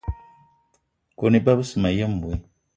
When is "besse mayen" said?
1.59-2.13